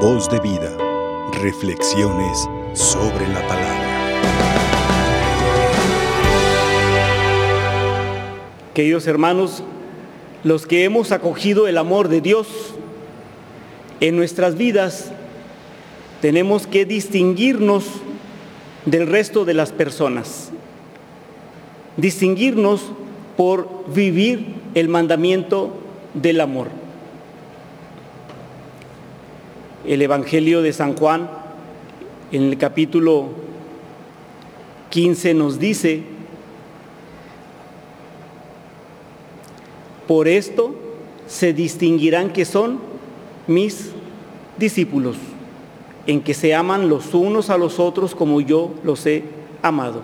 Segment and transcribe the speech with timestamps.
[0.00, 0.76] Voz de vida.
[1.40, 3.86] Reflexiones sobre la palabra.
[8.74, 9.62] Queridos hermanos,
[10.44, 12.46] los que hemos acogido el amor de Dios
[14.00, 15.12] en nuestras vidas,
[16.20, 17.86] tenemos que distinguirnos
[18.84, 20.50] del resto de las personas.
[21.96, 22.82] Distinguirnos
[23.38, 25.72] por vivir el mandamiento
[26.12, 26.85] del amor.
[29.86, 31.30] El Evangelio de San Juan,
[32.32, 33.28] en el capítulo
[34.90, 36.02] 15, nos dice,
[40.08, 40.74] por esto
[41.28, 42.80] se distinguirán que son
[43.46, 43.90] mis
[44.58, 45.16] discípulos,
[46.08, 49.22] en que se aman los unos a los otros como yo los he
[49.62, 50.02] amado.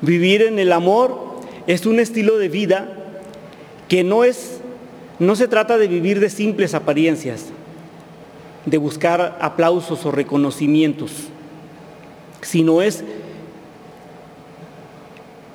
[0.00, 1.18] Vivir en el amor
[1.66, 2.94] es un estilo de vida
[3.88, 4.60] que no es,
[5.18, 7.46] no se trata de vivir de simples apariencias,
[8.66, 11.28] de buscar aplausos o reconocimientos,
[12.42, 13.04] sino es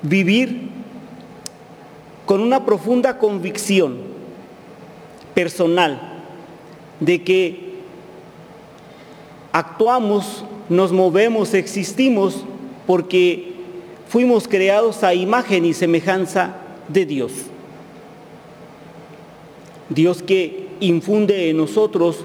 [0.02, 0.68] vivir
[2.26, 3.98] con una profunda convicción
[5.34, 6.22] personal
[7.00, 7.74] de que
[9.52, 12.44] actuamos, nos movemos, existimos
[12.86, 13.52] porque
[14.08, 16.56] fuimos creados a imagen y semejanza
[16.88, 17.32] de Dios.
[19.88, 22.24] Dios que infunde en nosotros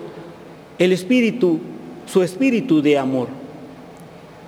[0.80, 1.60] el espíritu,
[2.06, 3.28] su espíritu de amor.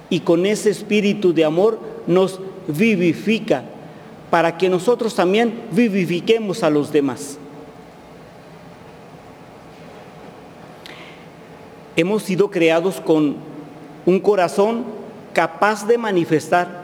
[0.09, 3.63] Y con ese espíritu de amor nos vivifica
[4.29, 7.37] para que nosotros también vivifiquemos a los demás.
[11.97, 13.35] Hemos sido creados con
[14.05, 14.85] un corazón
[15.33, 16.81] capaz de manifestar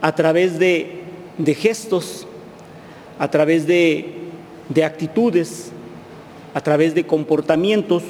[0.00, 1.02] a través de,
[1.58, 2.26] gestos,
[3.18, 4.14] a través de,
[4.70, 5.70] de actitudes,
[6.54, 8.02] a través de comportamientos,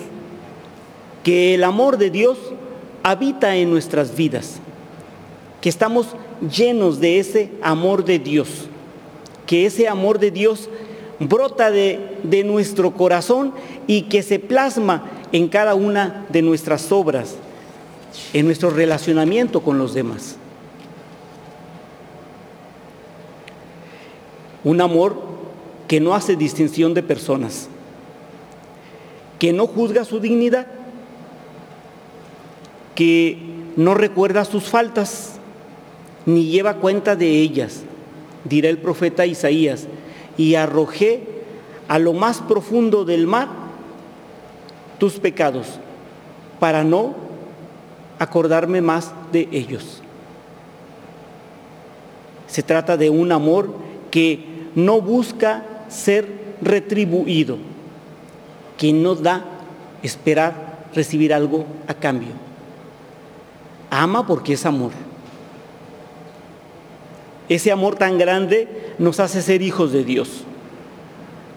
[1.26, 2.38] que el amor de Dios
[3.02, 4.60] habita en nuestras vidas,
[5.60, 6.14] que estamos
[6.56, 8.68] llenos de ese amor de Dios,
[9.44, 10.68] que ese amor de Dios
[11.18, 13.52] brota de, de, nuestro corazón
[13.88, 17.34] y que se plasma en cada una de nuestras obras,
[18.32, 20.36] en nuestro relacionamiento con los demás.
[24.62, 25.16] Un amor
[25.88, 27.66] que no hace distinción de personas,
[29.40, 30.68] que no juzga su dignidad,
[32.96, 33.38] que
[33.76, 35.38] no recuerda sus faltas,
[36.24, 37.82] ni lleva cuenta de ellas,
[38.42, 39.86] dirá el profeta Isaías,
[40.36, 41.22] y arrojé
[41.86, 43.48] a lo más profundo del mar
[44.98, 45.78] tus pecados,
[46.58, 47.14] para no
[48.18, 50.02] acordarme más de ellos.
[52.48, 53.74] Se trata de un amor
[54.10, 57.58] que no busca ser retribuido,
[58.78, 59.44] que no da
[60.02, 62.45] esperar recibir algo a cambio.
[63.98, 64.90] Ama porque es amor.
[67.48, 68.68] Ese amor tan grande
[68.98, 70.44] nos hace ser hijos de Dios.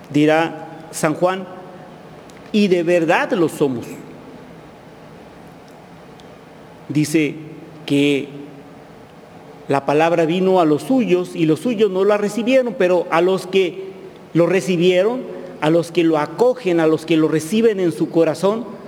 [0.09, 1.45] Dirá San Juan,
[2.53, 3.85] y de verdad lo somos.
[6.87, 7.35] Dice
[7.85, 8.29] que
[9.67, 13.47] la palabra vino a los suyos y los suyos no la recibieron, pero a los
[13.47, 13.89] que
[14.33, 15.23] lo recibieron,
[15.59, 18.78] a los que lo acogen, a los que lo reciben en su corazón,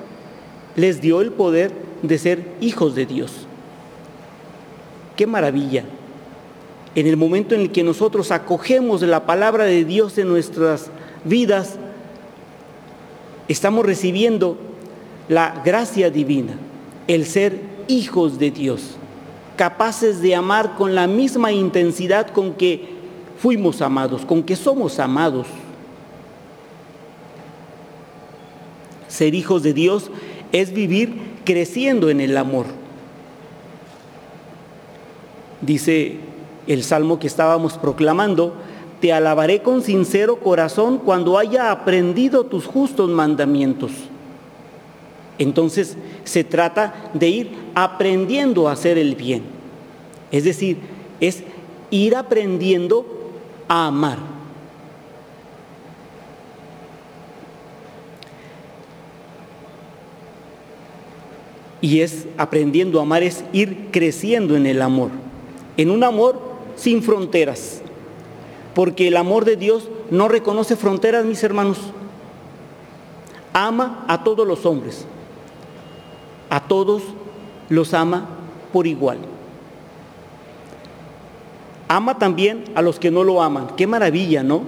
[0.76, 1.72] les dio el poder
[2.02, 3.32] de ser hijos de Dios.
[5.16, 5.84] Qué maravilla.
[6.96, 10.90] En el momento en el que nosotros acogemos la palabra de Dios en nuestras
[11.24, 11.78] vidas,
[13.48, 14.58] estamos recibiendo
[15.30, 16.54] la gracia divina,
[17.08, 18.98] el ser hijos de Dios
[19.62, 22.90] capaces de amar con la misma intensidad con que
[23.38, 25.46] fuimos amados, con que somos amados.
[29.08, 30.10] Ser hijos de Dios
[30.52, 31.14] es vivir
[31.46, 32.66] creciendo en el amor.
[35.62, 36.18] Dice
[36.68, 38.54] el salmo que estábamos proclamando,
[39.00, 43.92] te alabaré con sincero corazón cuando haya aprendido tus justos mandamientos.
[45.38, 49.44] Entonces se trata de ir aprendiendo a hacer el bien.
[50.32, 50.78] Es decir,
[51.20, 51.44] es
[51.90, 53.06] ir aprendiendo
[53.68, 54.20] a amar.
[61.82, 65.10] Y es aprendiendo a amar, es ir creciendo en el amor.
[65.78, 66.40] En un amor
[66.76, 67.82] sin fronteras.
[68.76, 71.80] Porque el amor de Dios no reconoce fronteras, mis hermanos.
[73.54, 75.06] Ama a todos los hombres
[76.52, 77.02] a todos
[77.70, 78.28] los ama
[78.74, 79.18] por igual.
[81.88, 83.70] Ama también a los que no lo aman.
[83.78, 84.64] Qué maravilla, ¿no?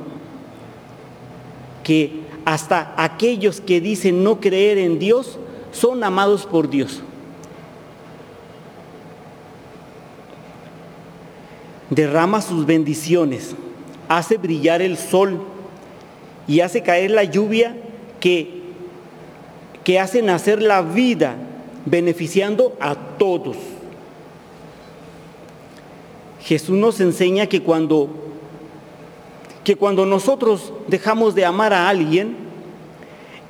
[1.84, 5.38] Que hasta aquellos que dicen no creer en Dios
[5.74, 7.02] son amados por Dios.
[11.90, 13.56] Derrama sus bendiciones,
[14.08, 15.42] hace brillar el sol
[16.48, 17.76] y hace caer la lluvia
[18.20, 18.62] que,
[19.84, 21.36] que hace nacer la vida,
[21.86, 23.58] beneficiando a todos.
[26.40, 28.10] Jesús nos enseña que cuando,
[29.64, 32.43] que cuando nosotros dejamos de amar a alguien,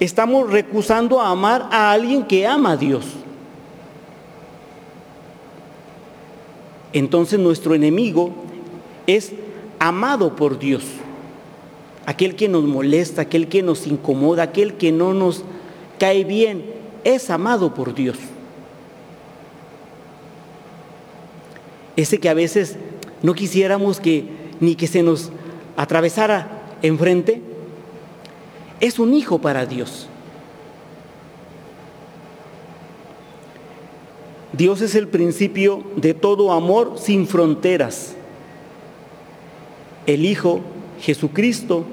[0.04, 3.06] estamos recusando a amar a alguien que ama a Dios.
[6.92, 8.32] Entonces nuestro enemigo
[9.08, 9.32] es
[9.80, 10.84] amado por Dios.
[12.06, 15.44] Aquel que nos molesta, aquel que nos incomoda, aquel que no nos
[15.98, 16.66] cae bien,
[17.04, 18.18] es amado por Dios.
[21.96, 22.78] Ese que a veces
[23.22, 24.26] no quisiéramos que
[24.60, 25.32] ni que se nos
[25.78, 27.42] atravesara enfrente,
[28.84, 30.10] es un hijo para Dios.
[34.52, 38.14] Dios es el principio de todo amor sin fronteras.
[40.06, 40.60] El Hijo,
[41.00, 41.86] Jesucristo,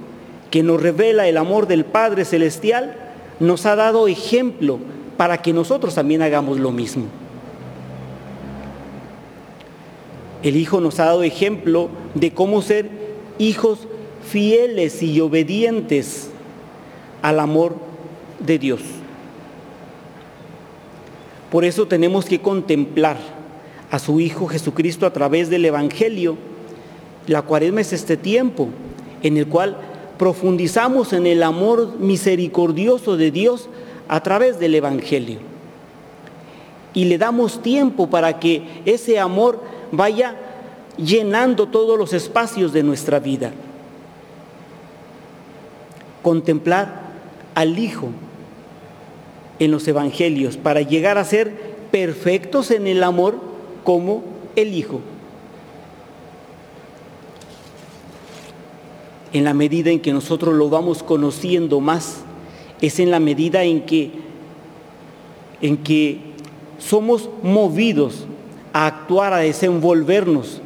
[0.51, 2.97] que nos revela el amor del Padre Celestial,
[3.39, 4.81] nos ha dado ejemplo
[5.17, 7.05] para que nosotros también hagamos lo mismo.
[10.43, 12.91] El Hijo nos ha dado ejemplo de cómo ser
[13.39, 13.87] hijos
[14.29, 16.31] fieles y obedientes
[17.23, 17.77] al amor
[18.39, 18.81] de Dios.
[21.51, 23.17] Por eso tenemos que contemplar
[23.91, 26.37] a su Hijo Jesucristo a través del Evangelio.
[27.27, 28.69] La cuaresma es este tiempo
[29.23, 29.77] en el cual
[30.17, 33.69] profundizamos en el amor misericordioso de Dios
[34.09, 35.39] a través del Evangelio.
[36.95, 39.61] Y le damos tiempo para que ese amor
[39.93, 40.37] vaya
[40.97, 43.53] llenando todos los espacios de nuestra vida.
[46.23, 47.00] Contemplar
[47.61, 48.09] al Hijo
[49.59, 51.53] en los Evangelios para llegar a ser
[51.91, 53.39] perfectos en el amor
[53.85, 54.23] como
[54.57, 55.01] el Hijo.
[59.35, 62.23] En la medida en que nosotros lo vamos conociendo más,
[62.81, 64.11] es en la medida en que,
[65.61, 66.19] en que
[66.79, 68.25] somos movidos
[68.73, 70.63] a actuar, a desenvolvernos,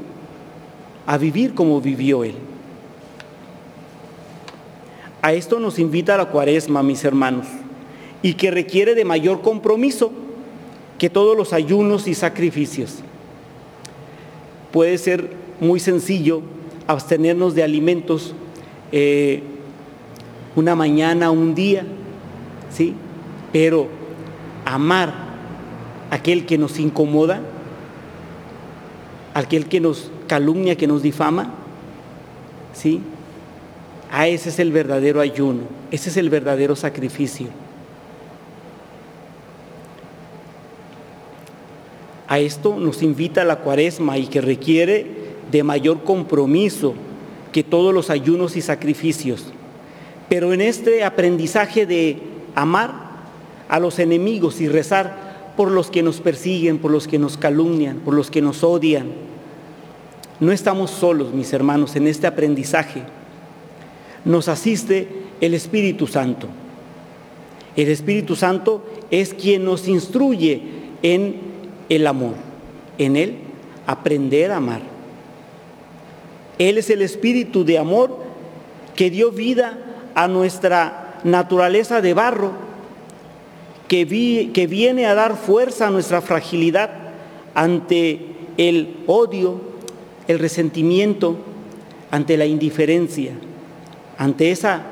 [1.06, 2.37] a vivir como vivió Él.
[5.25, 7.47] A esto nos invita la cuaresma, mis hermanos,
[8.21, 10.12] y que requiere de mayor compromiso
[10.99, 12.97] que todos los ayunos y sacrificios.
[14.71, 15.31] Puede ser
[15.61, 16.43] muy sencillo
[16.87, 18.35] abstenernos de alimentos
[18.93, 19.43] eh,
[20.56, 21.87] una mañana, un día,
[22.71, 22.93] ¿sí?
[23.50, 23.88] Pero
[24.67, 25.15] amar
[26.11, 27.41] a aquel que nos incomoda,
[29.32, 31.55] aquel que nos calumnia, que nos difama,
[32.75, 33.00] ¿sí?
[34.16, 37.49] A ese es el verdadero ayuno, ese es el verdadero sacrificio.
[42.28, 45.05] A esto nos invita la cuaresma y que requiere
[45.50, 46.94] de mayor compromiso
[47.50, 49.46] que todos los ayunos y sacrificios.
[50.28, 52.19] Pero en este aprendizaje de
[52.55, 52.93] amar
[53.69, 57.96] a los enemigos y rezar por los que nos persiguen, por los que nos calumnian,
[57.96, 59.08] por los que nos odian,
[60.38, 63.02] no estamos solos, mis hermanos, en este aprendizaje.
[64.25, 65.09] Nos asiste
[65.41, 66.49] el Espíritu Santo.
[67.76, 70.62] El Espíritu Santo es quien nos instruye
[71.02, 71.37] en
[71.88, 72.35] el amor,
[72.99, 73.37] en él
[73.87, 74.81] aprender a amar.
[76.59, 78.19] Él es el Espíritu de amor
[78.95, 79.78] que dio vida
[80.14, 82.52] a nuestra naturaleza de barro,
[83.88, 86.90] que, que viene a dar fuerza a nuestra fragilidad
[87.54, 88.21] ante
[88.57, 89.61] el odio,
[90.28, 91.37] el resentimiento,
[92.11, 93.33] ante la indiferencia,
[94.18, 94.83] ante esa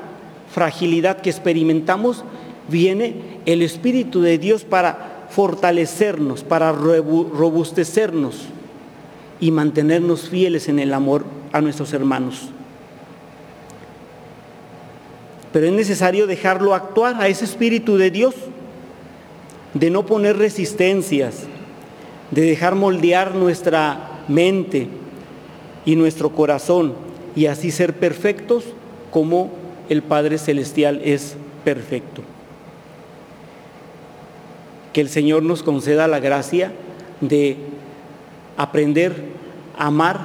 [0.53, 2.23] fragilidad que experimentamos,
[2.69, 8.45] viene el Espíritu de Dios para fortalecernos, para robustecernos
[9.39, 12.49] y mantenernos fieles en el amor a nuestros hermanos.
[15.51, 18.35] Pero es necesario dejarlo actuar a ese Espíritu de Dios,
[19.73, 21.43] de no poner resistencias,
[22.31, 24.87] de dejar moldear nuestra mente,
[25.85, 26.93] y nuestro corazón
[27.35, 28.63] y así ser perfectos
[29.13, 29.51] como
[29.89, 32.23] el Padre Celestial es perfecto.
[34.91, 36.71] Que el Señor nos conceda la gracia
[37.21, 37.57] de
[38.57, 39.13] aprender
[39.77, 40.19] a amar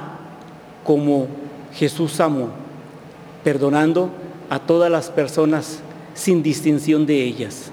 [0.83, 1.27] como
[1.73, 2.49] Jesús amó,
[3.43, 4.09] perdonando
[4.49, 5.81] a todas las personas
[6.15, 7.71] sin distinción de ellas.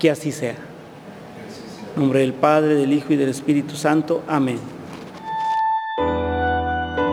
[0.00, 0.56] Que así sea.
[1.94, 4.22] En nombre del Padre, del Hijo y del Espíritu Santo.
[4.26, 4.58] Amén.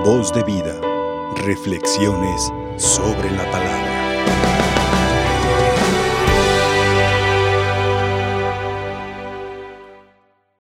[0.04, 0.74] Voz de vida.
[1.46, 3.87] Reflexiones sobre la palabra.